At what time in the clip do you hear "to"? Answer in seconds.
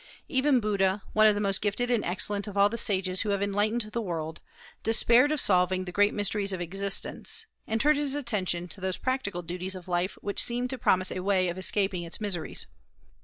8.69-8.81, 10.71-10.77